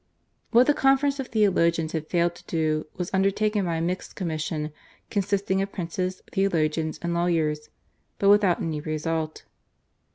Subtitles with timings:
[0.49, 4.71] What the conference of theologians had failed to do was undertaken by a mixed commission
[5.11, 7.69] consisting of princes, theologians, and lawyers,
[8.17, 9.43] but without any result.